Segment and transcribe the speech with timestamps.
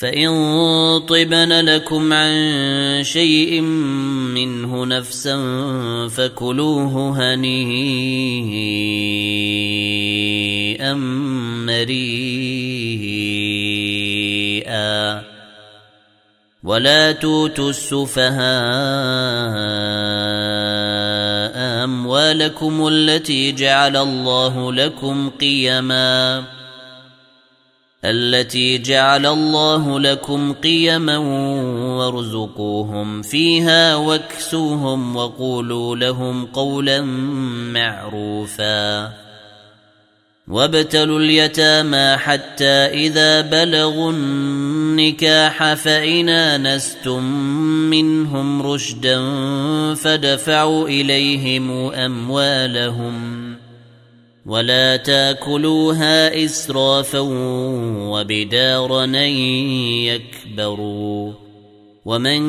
[0.00, 0.30] فإن
[1.08, 5.36] طبن لكم عن شيء منه نفسا
[6.08, 7.74] فكلوه هنيئا
[11.64, 12.00] مريئا
[16.64, 18.40] ولا توتوا السفهاء
[21.84, 26.59] أموالكم التي جعل الله لكم قيماً
[28.04, 31.16] التي جعل الله لكم قيما
[31.98, 37.02] وارزقوهم فيها واكسوهم وقولوا لهم قولا
[37.72, 39.12] معروفا.
[40.48, 47.22] وابتلوا اليتامى حتى إذا بلغوا النكاح فإن آنستم
[47.90, 49.20] منهم رشدا
[49.94, 53.39] فدفعوا إليهم أموالهم.
[54.50, 57.20] ولا تاكلوها إسرافا
[58.10, 59.06] وبدارا
[60.06, 61.32] يكبروا.
[62.04, 62.42] ومن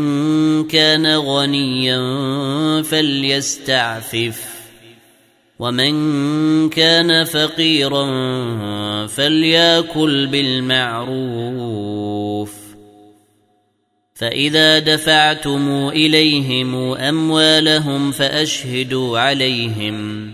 [0.67, 2.01] كان غنيا
[2.81, 4.45] فليستعفف.
[5.59, 8.07] ومن كان فقيرا
[9.07, 11.41] فليأكل بالمعروف.
[14.13, 20.33] فإذا دفعتم إليهم أموالهم فأشهدوا عليهم.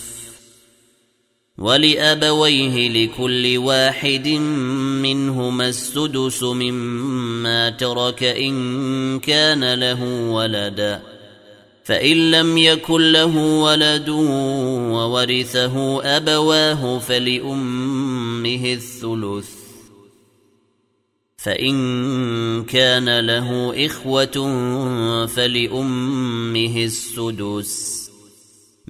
[1.61, 11.01] ولأبويه لكل واحد منهما السدس مما ترك إن كان له ولدا
[11.83, 19.49] فإن لم يكن له ولد وورثه أبواه فلأمه الثلث.
[21.37, 24.37] فإن كان له إخوة
[25.25, 28.00] فلأمه السدس.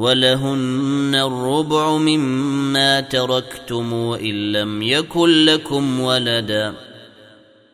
[0.00, 6.74] ولهن الربع مما تركتم إن لم يكن لكم ولدا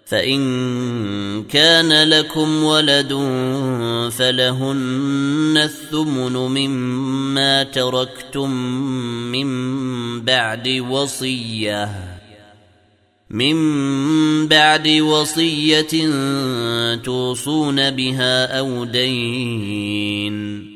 [0.07, 3.13] فإن كان لكم ولد
[4.13, 8.51] فلهن الثمن مما تركتم
[9.33, 9.51] من
[10.21, 11.89] بعد وصية
[13.31, 13.57] من
[14.49, 16.11] بعد وصية
[16.97, 20.76] توصون بها أو دين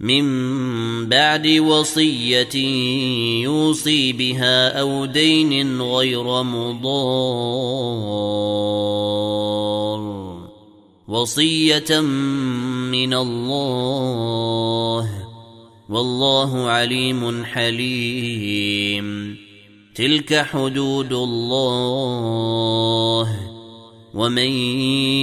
[0.00, 2.56] من بعد وصية
[3.42, 7.58] يوصي بها أو دين غير مضار.
[11.08, 12.00] وصية
[12.90, 15.10] من الله.
[15.88, 19.36] والله عليم حليم.
[19.94, 22.58] تلك حدود الله.
[24.18, 24.50] ومن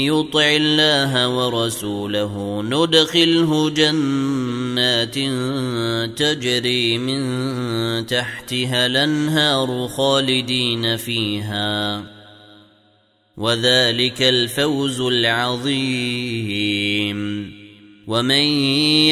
[0.08, 5.16] يطع الله ورسوله ندخله جنات
[6.20, 7.22] تجري من
[8.06, 12.04] تحتها الانهار خالدين فيها
[13.38, 16.46] وذلك الفوز العظيم
[18.08, 18.46] ومن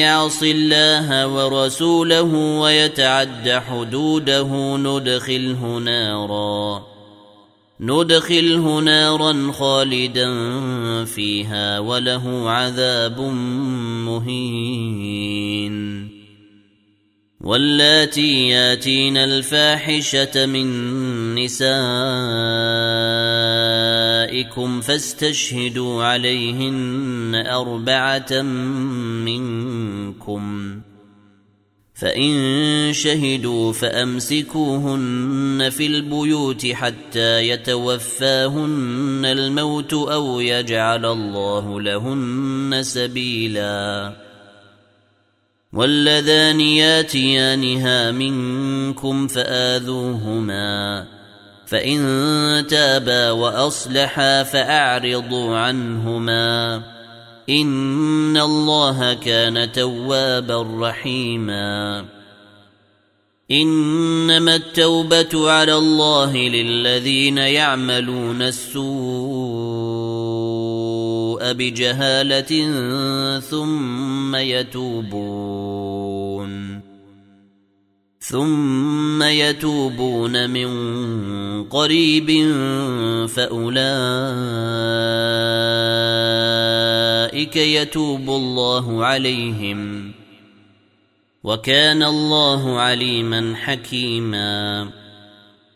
[0.00, 6.93] يعص الله ورسوله ويتعد حدوده ندخله نارا
[7.80, 10.34] ندخله نارا خالدا
[11.04, 13.20] فيها وله عذاب
[14.06, 15.74] مهين.
[17.40, 20.66] واللاتي ياتين الفاحشة من
[21.34, 21.60] نسائكم
[24.80, 28.42] فاستشهدوا عليهن أربعة
[29.22, 30.80] منكم.
[32.04, 44.12] فإن شهدوا فأمسكوهن في البيوت حتى يتوفاهن الموت أو يجعل الله لهن سبيلا.
[45.72, 51.06] واللذان ياتيانها منكم فآذوهما.
[51.66, 56.93] فإن تابا وأصلحا فأعرضوا عنهما.
[57.50, 62.04] ان الله كان توابا رحيما.
[63.50, 68.84] انما التوبه على الله للذين يعملون السوء
[71.52, 72.70] بجهاله
[73.40, 75.74] ثم يتوبون.
[78.20, 80.68] ثم يتوبون من
[81.64, 82.30] قريب
[87.34, 90.12] فاولئك يتوب الله عليهم
[91.44, 94.88] وكان الله عليما حكيما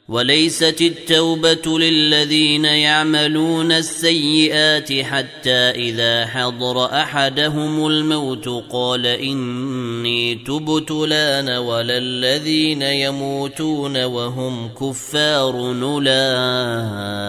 [0.08, 11.98] وليست التوبة للذين يعملون السيئات حتى إذا حضر أحدهم الموت قال إني تبت لأن ولا
[11.98, 17.28] الذين يموتون وهم كفار أولئك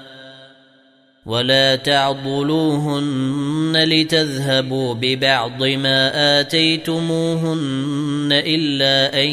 [1.25, 9.29] ولا تعضلوهن لتذهبوا ببعض ما اتيتموهن الا ان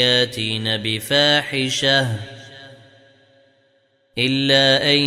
[0.00, 2.06] ياتين بفاحشه
[4.18, 4.98] إلا أن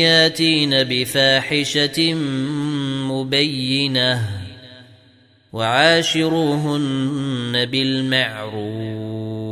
[0.00, 2.14] ياتين بفاحشة
[3.10, 4.28] مبينة
[5.52, 6.84] وعاشروهن
[7.66, 9.51] بالمعروف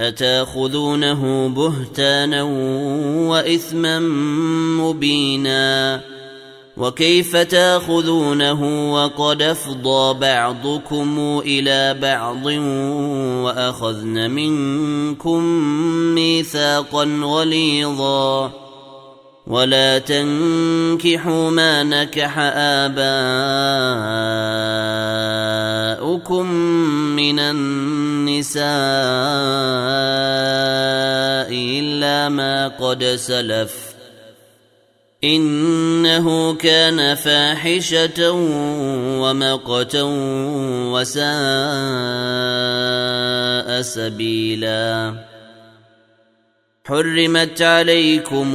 [0.00, 2.42] أتأخذونه بهتانا
[3.28, 3.98] وإثما
[4.78, 6.16] مبيناً
[6.76, 12.46] وكيف تأخذونه وقد أفضى بعضكم إلى بعض
[13.44, 15.42] وأخذن منكم
[16.14, 18.52] ميثاقا غليظا
[19.46, 22.38] ولا تنكحوا ما نكح
[25.96, 26.46] اباؤكم
[27.16, 28.66] من النساء
[31.52, 33.74] إلا ما قد سلف
[35.24, 38.32] إنه كان فاحشة
[39.20, 40.02] ومقتا
[40.92, 41.26] وساء
[43.82, 45.14] سبيلا
[46.86, 48.54] حرمت عليكم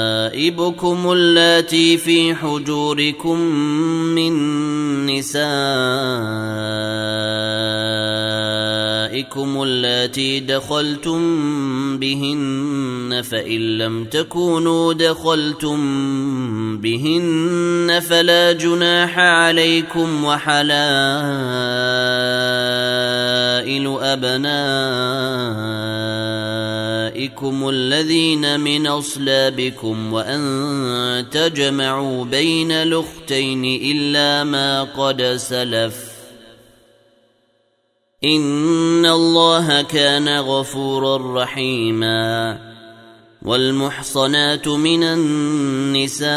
[0.31, 3.39] وربائبكم اللاتي في حجوركم
[4.15, 4.33] من
[5.05, 5.41] نسائكم
[9.63, 11.19] اللاتي دخلتم
[11.97, 15.77] بهن فإن لم تكونوا دخلتم
[16.77, 20.61] بهن فلا جناح عليكم وحلائل
[24.01, 24.61] أبنائكم
[27.69, 36.10] الذين من أصلابكم وأن تجمعوا بين الأختين إلا ما قد سلف
[38.23, 42.59] إن الله كان غفورا رحيما
[43.41, 46.31] والمحصنات من النساء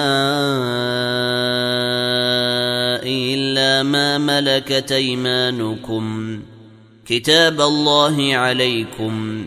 [3.07, 6.41] إلا ما ملكت أيمانكم
[7.07, 9.47] كتاب الله عليكم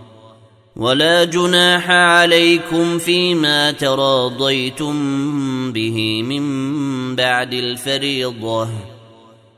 [0.81, 4.93] ولا جناح عليكم فيما تراضيتم
[5.71, 8.69] به من بعد الفريضة.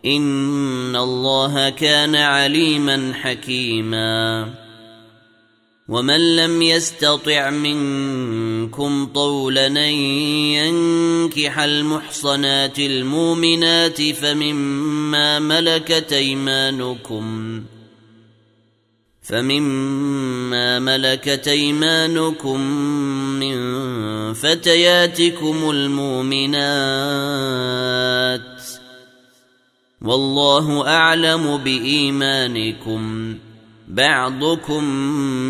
[0.06, 4.50] إن الله كان عليما حكيما.
[5.88, 9.94] ومن لم يستطع منكم طولا أن
[10.56, 17.64] ينكح المحصنات المؤمنات فمما ملكت أيمانكم
[19.24, 22.60] فمما ملكت ايمانكم
[23.40, 23.54] من
[24.34, 26.64] فتياتكم المؤمنات
[30.02, 33.36] والله اعلم بايمانكم
[33.88, 34.84] بعضكم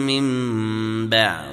[0.06, 1.53] من بعض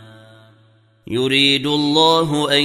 [1.11, 2.63] يريد الله أن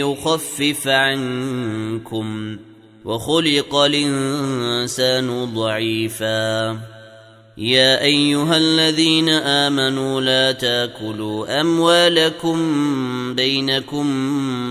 [0.00, 2.56] يخفف عنكم
[3.04, 6.70] وخلق الإنسان ضعيفا.
[7.58, 12.58] يا أيها الذين آمنوا لا تأكلوا أموالكم
[13.34, 14.06] بينكم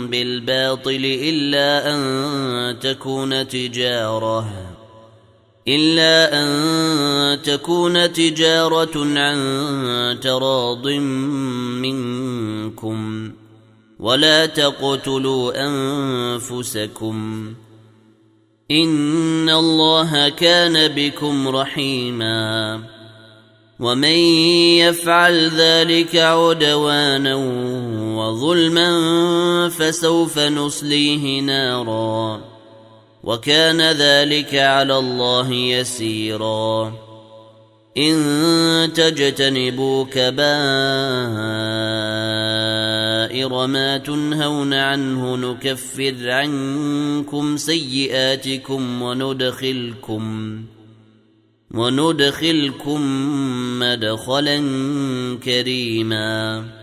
[0.07, 4.72] بالباطل إلا أن تكون تجارة.
[5.67, 10.87] إلا أن تكون تجارة عن تراض
[11.81, 13.31] منكم
[13.99, 17.53] ولا تقتلوا أنفسكم.
[18.71, 22.79] إن الله كان بكم رحيما.
[23.79, 24.17] ومن
[24.77, 27.35] يفعل ذلك عدوانا
[28.15, 28.89] وظلما
[29.69, 32.52] فسوف نصليه ناراً.
[33.23, 36.93] وكان ذلك على الله يسيرا.
[37.97, 40.47] إن تجتنبوا كبائر
[43.67, 50.63] ما تنهون عنه نكفر عنكم سيئاتكم وندخلكم
[51.71, 53.01] وندخلكم
[53.79, 54.57] مدخلا
[55.43, 56.82] كريما.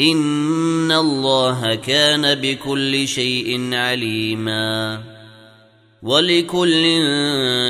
[0.00, 5.00] ان الله كان بكل شيء عليما
[6.02, 6.82] ولكل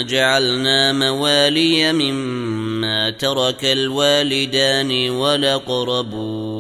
[0.06, 6.50] جعلنا موالي مما ترك الوالدان والاقربون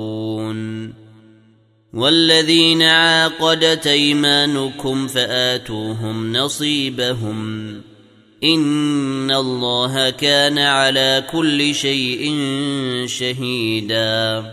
[1.92, 7.66] والذين عاقدت ايمانكم فاتوهم نصيبهم
[8.44, 12.34] ان الله كان على كل شيء
[13.06, 14.52] شهيدا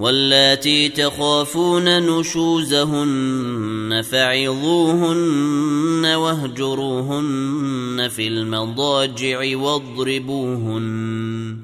[0.00, 11.56] واللاتي تخافون نشوزهن فعظوهن واهجروهن في المضاجع واضربوهن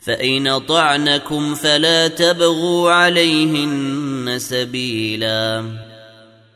[0.00, 5.64] فإن طعنكم فلا تبغوا عليهن سبيلا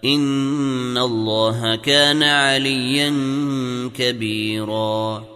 [0.05, 3.15] إن الله كان عليا
[3.95, 5.36] كبيراً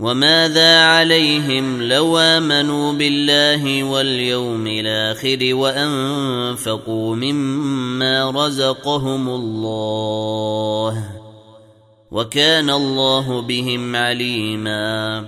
[0.00, 11.04] وماذا عليهم لو آمنوا بالله واليوم الآخر وأنفقوا مما رزقهم الله
[12.10, 15.26] وكان الله بهم عليما.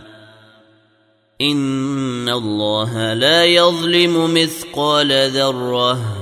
[1.41, 6.22] إن الله لا يظلم مثقال ذرة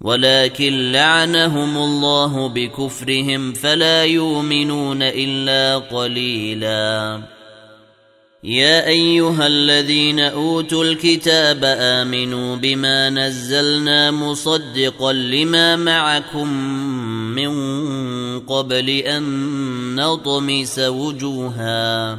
[0.00, 7.22] ولكن لعنهم الله بكفرهم فلا يؤمنون إلا قليلا.
[8.44, 16.52] يا أيها الذين أوتوا الكتاب آمنوا بما نزلنا مصدقا لما معكم
[17.36, 17.50] من
[18.40, 19.24] قبل أن
[19.96, 22.18] نطمس وجوها.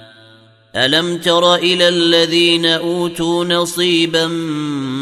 [0.75, 4.27] ألم تر إلى الذين أوتوا نصيبا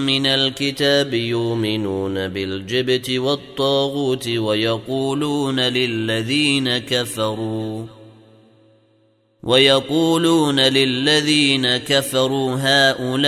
[0.05, 7.85] من الكتاب يؤمنون بالجبت والطاغوت ويقولون للذين كفروا
[9.43, 13.19] ويقولون للذين كفروا هؤلاء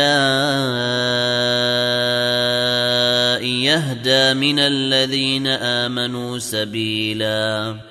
[3.46, 7.91] يهدى من الذين آمنوا سبيلا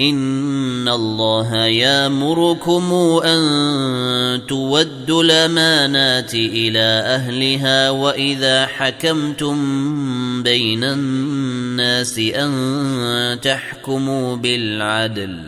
[0.00, 2.92] ان الله يامركم
[3.24, 9.56] ان تودوا الامانات إلى اهلها واذا حكمتم
[10.42, 15.38] بين الناس ان تحكموا بالعدل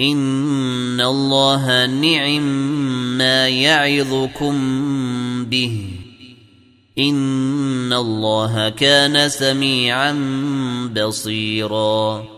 [0.00, 2.42] ان الله نعم
[3.18, 4.54] ما يعظكم
[5.44, 5.84] به
[6.98, 10.12] ان الله كان سميعا
[10.96, 12.37] بصيرا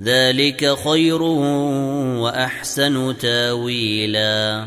[0.00, 1.22] ذلك خير
[2.22, 4.66] وأحسن تاويلا.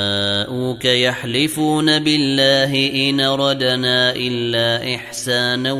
[0.71, 5.73] جاءوك يحلفون بالله إن ردنا إلا إحسانا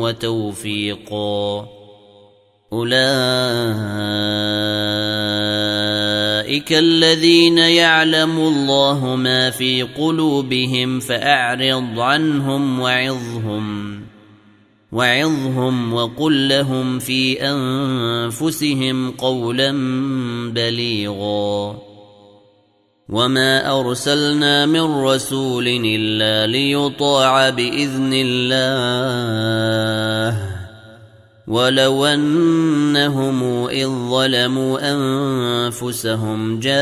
[0.00, 1.68] وتوفيقا.
[2.72, 2.92] أولئك
[6.72, 14.00] الذين يعلم الله ما في قلوبهم فأعرض عنهم وعظهم
[14.92, 19.72] وعظهم وقل لهم في أنفسهم قولا
[20.54, 21.93] بليغا.
[23.14, 28.74] وما ارسلنا من رسول الا ليطاع باذن الله
[31.46, 36.74] ولو انهم اذ ظلموا انفسهم جاءوك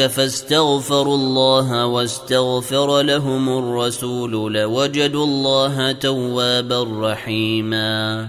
[0.00, 8.28] فاستغفروا الله واستغفر لهم الرسول لوجدوا الله توابا رحيما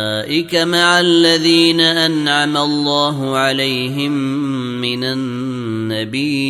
[0.55, 4.11] مع الذين أنعم الله عليهم
[4.81, 6.41] من النبيين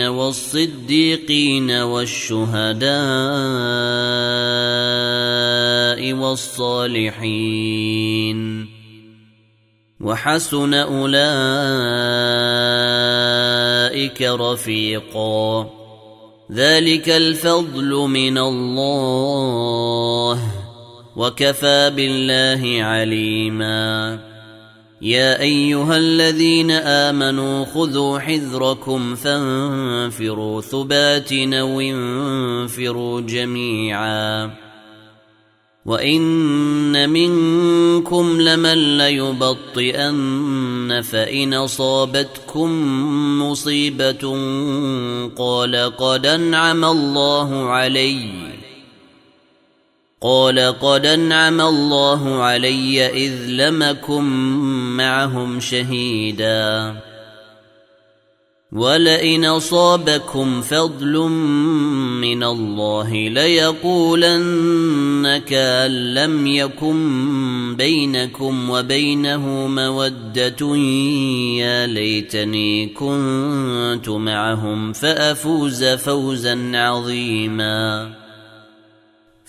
[0.00, 2.90] والصديقين والشهداء
[6.12, 7.70] والصالحين
[10.00, 11.20] وحسن أولئك
[14.22, 15.70] رفيقا
[16.52, 19.20] ذلك الفضل من الله
[21.20, 24.18] وكفى بالله عليما.
[25.02, 34.50] يا أيها الذين آمنوا خذوا حذركم فانفروا ثبات أو انفروا جميعا.
[35.86, 42.70] وإن منكم لمن ليبطئن فإن أصابتكم
[43.42, 44.36] مصيبة
[45.36, 48.59] قال قد أنعم الله علي.
[50.22, 54.24] قال قد أنعم الله علي إذ لمكم
[54.96, 56.94] معهم شهيدا.
[58.72, 61.18] ولئن أصابكم فضل
[62.20, 64.62] من الله ليقولن
[65.46, 70.76] كان لم يكن بينكم وبينه مودة.
[71.56, 78.19] يا ليتني كنت معهم فأفوز فوزا عظيما.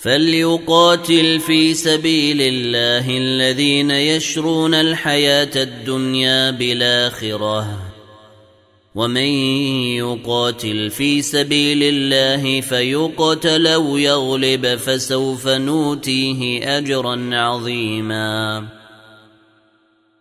[0.02, 7.80] فليقاتل في سبيل الله الذين يشرون الحياة الدنيا بالآخرة.
[8.96, 9.32] ومن
[9.98, 18.68] يقاتل في سبيل الله فيقتل أو يغلب فسوف نوتيه أجرا عظيما.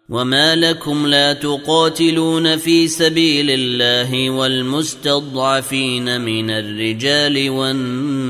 [0.09, 8.30] وما لكم لا تقاتلون في سبيل الله والمستضعفين من الرجال والنساء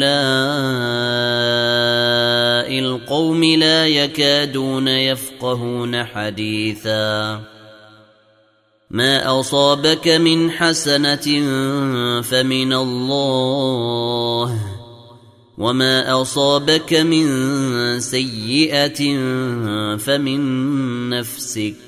[2.79, 7.41] القوم لا يكادون يفقهون حديثا
[8.91, 11.27] ما اصابك من حسنه
[12.21, 14.59] فمن الله
[15.59, 17.27] وما اصابك من
[18.01, 19.17] سيئه
[19.97, 20.41] فمن
[21.11, 21.88] نفسك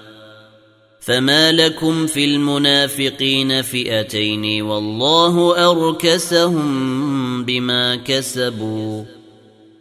[1.01, 9.03] فما لكم في المنافقين فئتين والله اركسهم بما كسبوا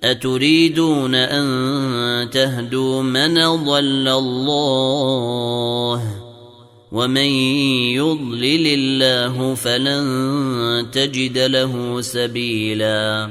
[0.04, 6.02] اتريدون ان تهدوا من ضل الله
[6.92, 7.30] ومن
[7.96, 13.30] يضلل الله فلن تجد له سبيلا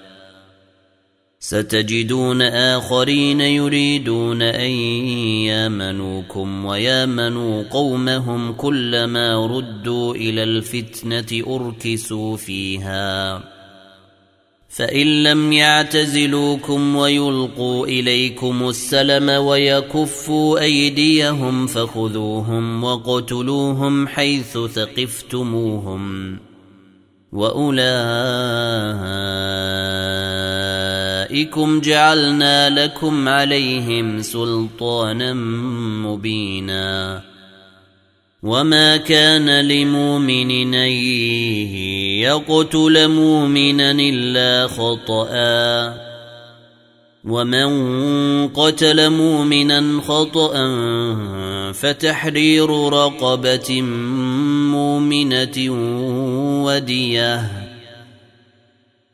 [1.43, 4.69] ستجدون آخرين يريدون أن
[5.49, 13.43] يامنوكم ويامنوا قومهم كلما ردوا إلى الفتنة أركسوا فيها.
[14.69, 26.37] فإن لم يعتزلوكم ويلقوا إليكم السلم ويكفوا أيديهم فخذوهم وقتلوهم حيث ثقفتموهم.
[31.31, 35.33] واولئكم جعلنا لكم عليهم سلطانا
[36.03, 37.21] مبينا.
[38.43, 40.91] وما كان لمؤمن أن
[42.19, 45.31] يقتل مؤمنا إلا خطأ.
[47.23, 50.53] ومن قتل مؤمنا خطأ
[51.71, 53.81] فتحرير رقبة
[54.71, 55.71] مؤمنة
[56.65, 57.60] ودية.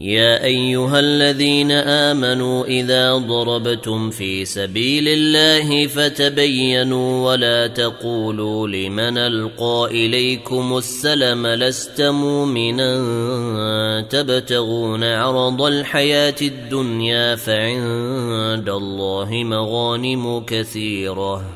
[0.00, 10.76] يا أيها الذين آمنوا إذا ضربتم في سبيل الله فتبينوا ولا تقولوا لمن ألقى إليكم
[10.78, 12.90] السلم لست مؤمنا
[14.10, 21.55] تبتغون عرض الحياة الدنيا فعند الله مغانم كثيرة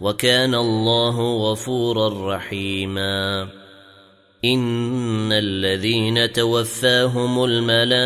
[0.00, 3.48] وكان الله غفورا رحيما.
[4.44, 8.04] إن الذين توفاهم الملائكة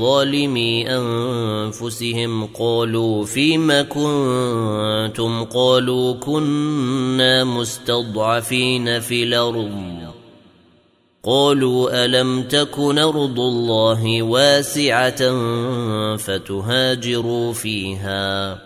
[0.00, 9.96] ظالمي أنفسهم قالوا فيم كنتم؟ قالوا كنا مستضعفين في الأرض.
[11.24, 15.36] قالوا ألم تكن أرض الله واسعة
[16.16, 18.65] فتهاجروا فيها؟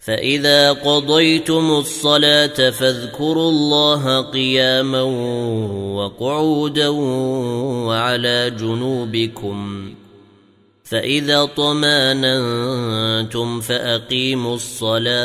[0.00, 5.02] فإذا قضيتم الصلاة فاذكروا الله قياما
[5.94, 9.94] وقعودا وعلى جنوبكم.
[10.84, 12.80] فإذا طمأننتم
[13.60, 15.20] فأقيموا الصلاة.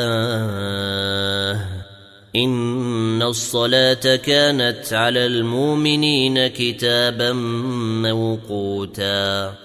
[2.35, 7.31] إن الصلاة كانت على المؤمنين كتابا
[8.01, 9.64] موقوتا.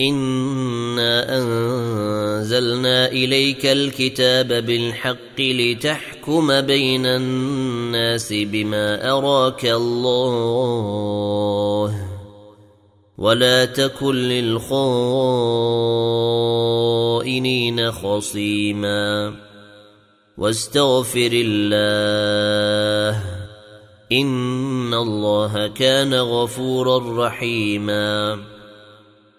[0.00, 10.72] انا انزلنا اليك الكتاب بالحق لتحكم بين الناس بما اراك الله
[13.18, 14.72] ولا تكن للخائنين
[17.92, 19.34] خصيما
[20.38, 23.20] واستغفر الله
[24.12, 28.38] ان الله كان غفورا رحيما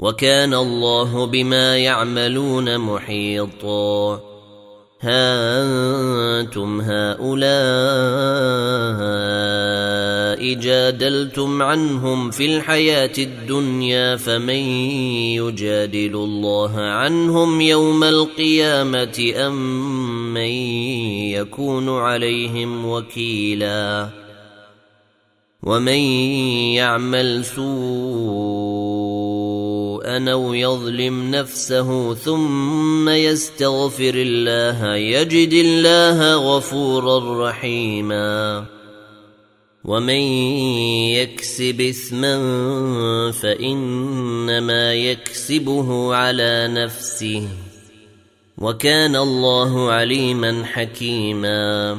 [0.00, 4.20] وكان الله بما يعملون محيطا
[5.00, 5.60] ها
[6.40, 7.40] أنتم هؤلاء
[10.54, 14.62] جادلتم عنهم في الحياة الدنيا فمن
[15.36, 20.50] يجادل الله عنهم يوم القيامة أم من
[21.32, 24.08] يكون عليهم وكيلا؟
[25.62, 25.98] ومن
[26.74, 28.89] يعمل سوءا
[30.06, 38.64] أو يظلم نفسه ثم يستغفر الله يجد الله غفورا رحيما.
[39.84, 40.20] ومن
[41.14, 42.36] يكسب إثما
[43.32, 47.48] فإنما يكسبه على نفسه.
[48.58, 51.98] وكان الله عليما حكيما.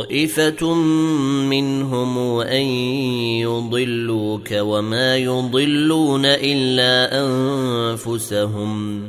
[0.00, 0.74] طائفة
[1.44, 2.66] منهم أن
[3.44, 9.02] يضلوك وما يضلون إلا أنفسهم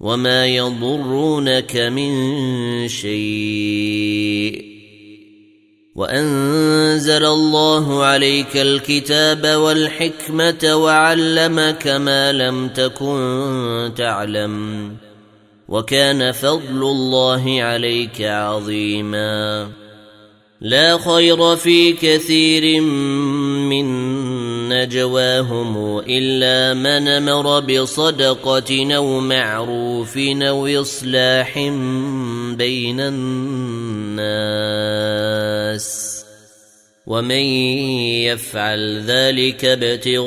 [0.00, 2.12] وما يضرونك من
[2.88, 4.72] شيء
[5.94, 15.11] وانزل الله عليك الكتاب والحكمه وعلمك ما لم تكن تعلم
[15.72, 19.68] وكان فضل الله عليك عظيما.
[20.60, 23.88] لا خير في كثير من
[24.68, 31.58] نجواهم إلا من أمر بصدقة أو معروف أو إصلاح
[32.56, 34.22] بين الناس.
[37.06, 37.44] ومن
[38.22, 40.22] يفعل ذلك ابتغاء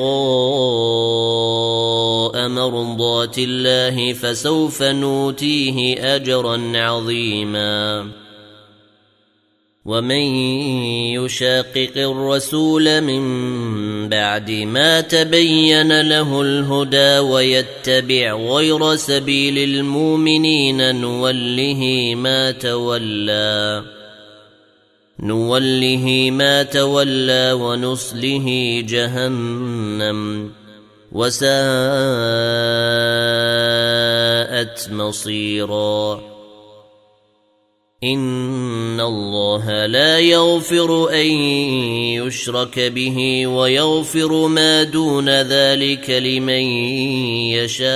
[2.48, 8.08] مرضات الله فسوف نوتيه أجرا عظيما.
[9.86, 10.26] ومن
[11.16, 23.95] يشاقق الرسول من بعد ما تبين له الهدى ويتبع غير سبيل المؤمنين نوله ما تولى.
[25.26, 30.52] نوله ما تولى ونصله جهنم
[31.12, 31.56] وساءت
[34.92, 36.22] مصيرا.
[38.04, 41.28] إن الله لا يغفر أن
[42.22, 46.64] يشرك به ويغفر ما دون ذلك لمن
[47.58, 47.96] يشاء.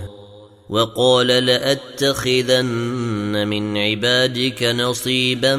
[0.71, 2.67] وقال لأتخذن
[3.47, 5.55] من عبادك نصيبا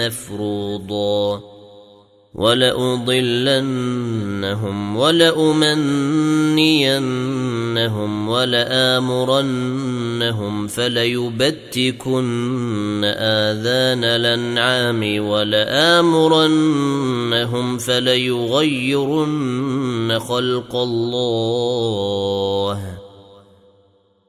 [0.00, 1.42] مفروضا
[2.34, 3.16] ولأضلنهم
[4.96, 5.78] ولأمنينهم
[8.28, 9.48] ولآمرنهم
[10.66, 12.24] فليبتكن
[13.04, 16.58] آذان الأنعام ولآمرنهم
[17.78, 19.38] فليغيرن
[20.18, 21.48] خلق الله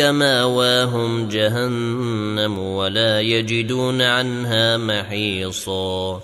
[0.00, 6.20] ماواهم جهنم ولا يجدون عنها محيصا.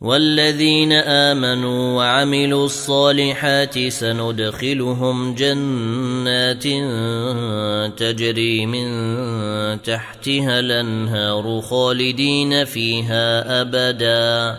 [0.00, 6.62] والذين امنوا وعملوا الصالحات سندخلهم جنات
[7.98, 8.86] تجري من
[9.82, 14.58] تحتها الانهار خالدين فيها ابدا.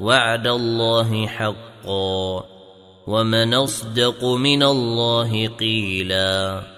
[0.00, 2.44] وعد الله حقا.
[3.06, 6.77] ومن اصدق من الله قيلا.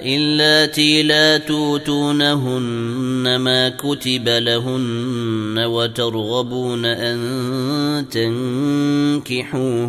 [0.00, 8.08] اللاتي لا توتونهن ما كتب لهن وترغبون ان
[9.24, 9.80] تنكحوهن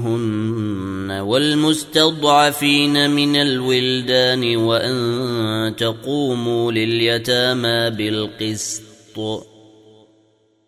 [1.12, 8.82] والمستضعفين من الولدان وان تقوموا لليتامى بالقسط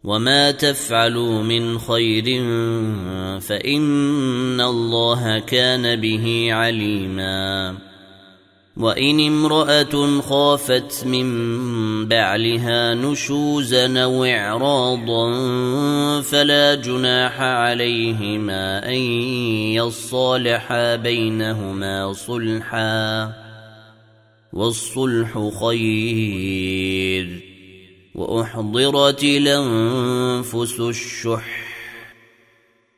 [0.04, 2.24] وما تفعلوا من خير
[3.40, 7.78] فان الله كان به عليما
[8.78, 11.28] وإن امرأة خافت من
[12.08, 15.32] بعلها نشوزا أو إعراضا
[16.22, 19.02] فلا جناح عليهما أن
[19.78, 23.34] يصالحا بينهما صلحا
[24.54, 27.44] والصلح خير
[28.16, 31.63] وأحضرت الأنفس الشح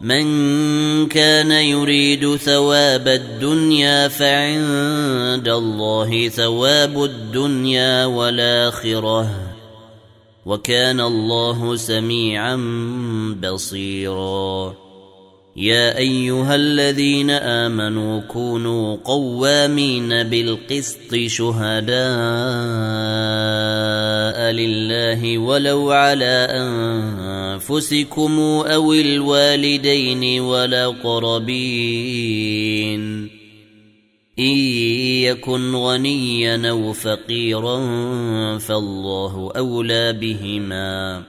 [0.00, 0.26] من
[1.06, 9.30] كان يريد ثواب الدنيا فعند الله ثواب الدنيا والآخرة.
[10.46, 12.56] وكان الله سميعا
[13.42, 14.74] بصيرا.
[15.56, 21.96] يا أيها الذين آمنوا كونوا قوامين بالقسط شهداء.
[24.32, 31.96] لله ولو على انفسكم أو الوالدين والاقربين
[34.38, 34.56] ان
[35.24, 37.78] يكن غنيا أو فقيرا
[38.58, 41.22] فالله اولى بهما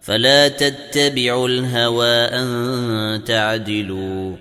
[0.00, 4.36] فلا تتبعوا الهوى ان تعدلوا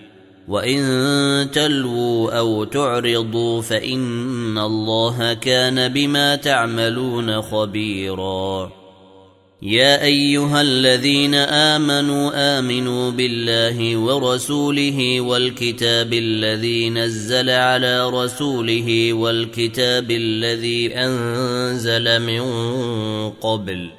[0.49, 8.71] وان تلووا أو تعرضوا فان الله كان بما تعملون خبيرا.
[9.61, 22.21] يا ايها الذين امنوا امنوا بالله ورسوله والكتاب الذي نزل على رسوله والكتاب الذي انزل
[22.21, 22.41] من
[23.29, 23.98] قبل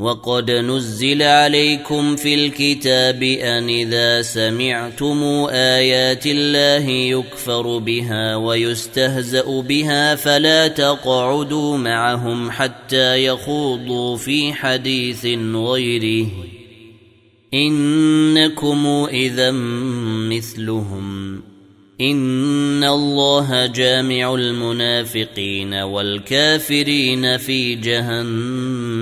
[0.00, 10.68] وقد نزل عليكم في الكتاب أن إذا سمعتم آيات الله يكفر بها ويستهزأ بها فلا
[10.68, 16.26] تقعدوا معهم حتى يخوضوا في حديث غيره.
[17.54, 19.50] إنكم إذا
[20.30, 21.40] مثلهم.
[22.00, 28.79] إن الله جامع المنافقين والكافرين في جهنم.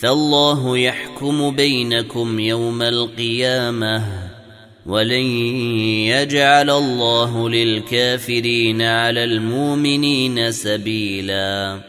[0.00, 4.04] فالله يحكم بينكم يوم القيامة
[4.86, 5.26] ولن
[6.06, 11.80] يجعل الله للكافرين على المؤمنين سبيلا.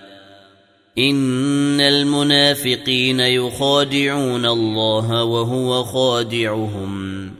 [0.98, 7.32] إن المنافقين يخادعون الله وهو خادعهم.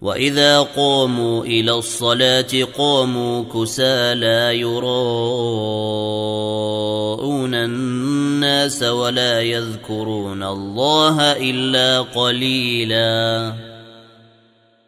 [0.00, 4.94] وإذا قاموا إلى الصلاة قاموا كسى لا يراءون
[7.54, 8.13] الناس
[8.82, 13.52] ولا يذكرون الله إلا قليلا.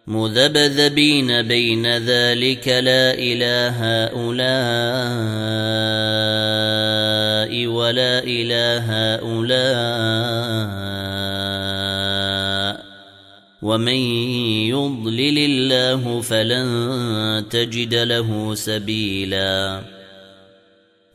[0.07, 4.47] مذبذبين بين ذلك لا إله هؤلاء
[7.67, 10.77] ولا إله هؤلاء.
[13.63, 13.99] ومن
[14.69, 19.96] يضلل الله فلن تجد له سبيلا.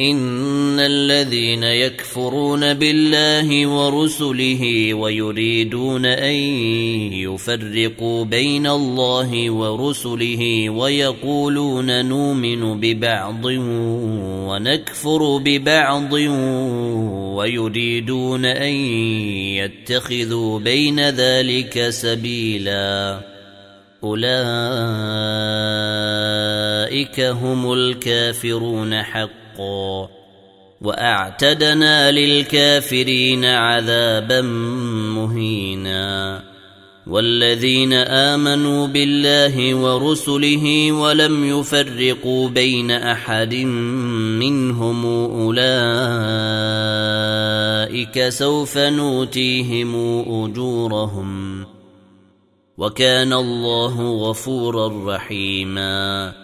[0.00, 6.34] ان الذين يكفرون بالله ورسله ويريدون ان
[7.12, 13.44] يفرقوا بين الله ورسله ويقولون نؤمن ببعض
[14.48, 16.12] ونكفر ببعض
[17.36, 18.74] ويريدون ان
[19.62, 23.20] يتخذوا بين ذلك سبيلا
[24.04, 24.30] اولئك
[27.20, 30.08] هم الكافرون حقا حقا.
[30.80, 34.40] وأعتدنا للكافرين عذابا
[35.14, 36.42] مهينا.
[37.06, 43.54] والذين آمنوا بالله ورسله ولم يفرقوا بين أحد
[44.40, 45.48] منهم أولئك
[48.28, 49.94] سوف نوتيهم
[50.44, 51.64] أجورهم.
[52.78, 56.43] وكان الله غفورا رحيما.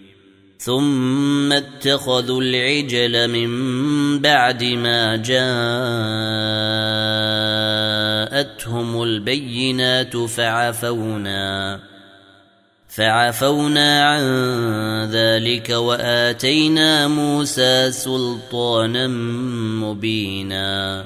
[0.63, 3.51] ثم اتخذوا العجل من
[4.19, 5.15] بعد ما
[8.61, 11.79] جاءتهم البينات فعفونا
[12.89, 14.21] فعفونا عن
[15.11, 19.07] ذلك وآتينا موسى سلطانا
[19.81, 21.05] مبينا.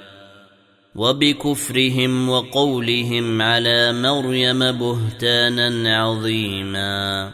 [0.95, 7.31] وبكفرهم وقولهم على مريم بهتانا عظيما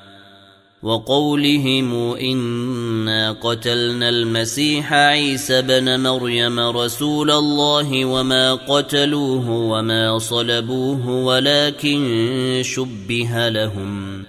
[0.83, 13.49] وقولهم إنا قتلنا المسيح عيسى بن مريم رسول الله وما قتلوه وما صلبوه ولكن شبه
[13.49, 14.23] لهم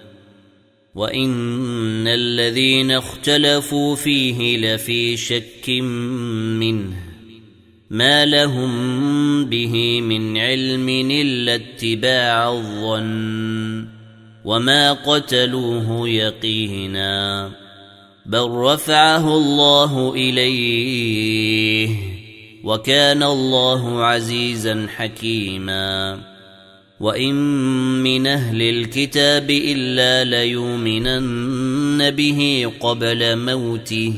[0.95, 5.68] وإن الذين اختلفوا فيه لفي شك
[6.59, 7.08] منه
[7.91, 13.86] ما لهم به من علم الا اتباع الظن
[14.45, 17.51] وما قتلوه يقينا
[18.26, 21.89] بل رفعه الله اليه
[22.65, 26.20] وكان الله عزيزا حكيما
[27.01, 27.35] وان
[28.02, 34.15] من أهل الكتاب الا ليؤمنن به قبل موته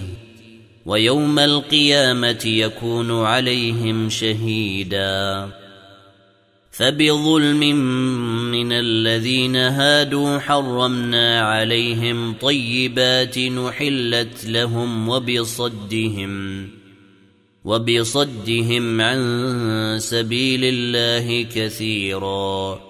[0.90, 5.48] ويوم القيامة يكون عليهم شهيدا.
[6.70, 7.60] فبظلم
[8.50, 16.68] من الذين هادوا حرمنا عليهم طيبات نحلت لهم وبصدهم
[17.64, 22.89] وبصدهم عن سبيل الله كثيرا.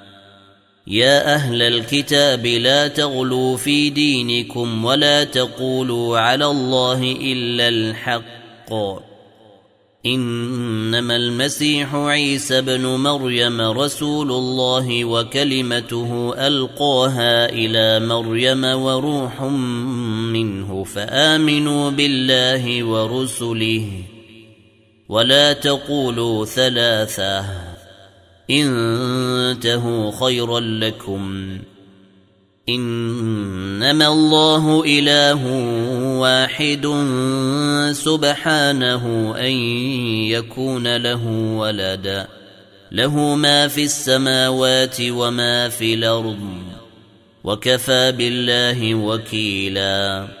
[0.87, 8.73] يا أهل الكتاب لا تغلوا في دينكم ولا تقولوا على الله إلا الحق.
[10.05, 19.41] إنما المسيح عيسى بن مريم رسول الله وكلمته ألقاها إلى مريم وروح
[20.33, 23.87] منه فآمنوا بالله ورسله.
[25.09, 27.70] ولا تقولوا ثلاثة.
[28.51, 31.57] انتهوا خيرا لكم.
[32.69, 35.45] إنما الله إله
[36.19, 36.85] واحد
[37.91, 39.51] سبحانه أن
[40.31, 42.27] يكون له ولدا
[42.91, 46.47] له ما في السماوات وما في الأرض.
[47.43, 50.40] وكفى بالله وكيلا.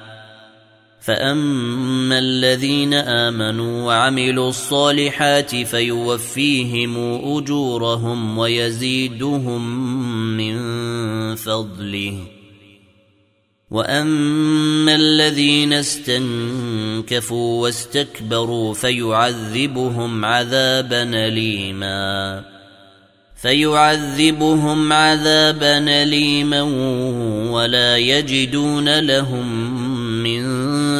[1.01, 6.97] فاما الذين امنوا وعملوا الصالحات فيوفيهم
[7.37, 9.87] اجورهم ويزيدهم
[10.37, 10.55] من
[11.35, 12.17] فضله
[13.71, 22.43] واما الذين استنكفوا واستكبروا فيعذبهم عذابا اليما
[23.41, 26.61] فيعذبهم عذابا اليما
[27.51, 29.80] ولا يجدون لهم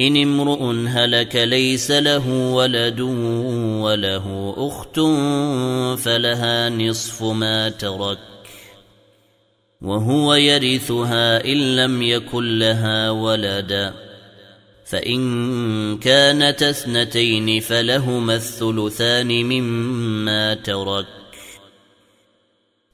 [0.00, 3.00] إن امرؤ هلك ليس له ولد
[3.80, 5.00] وله أخت
[6.00, 8.18] فلها نصف ما ترك
[9.82, 13.92] وهو يرثها إن لم يكن لها ولد
[14.84, 21.06] فإن كانت اثنتين فلهما الثلثان مما ترك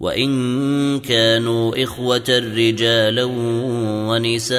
[0.00, 2.24] وإن كانوا إخوة
[2.56, 3.24] رجالا
[4.08, 4.58] ونساء